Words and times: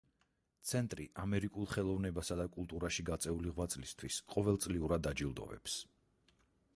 ცენტრი 0.69 1.03
ამერიკულ 1.23 1.67
ხელოვნებასა 1.73 2.37
და 2.39 2.47
კულტურაში 2.57 3.05
გაწეული 3.11 3.53
ღვაწლისთვის 3.59 4.19
ყოველწლიურად 4.35 5.11
აჯილდოვებს. 5.11 5.77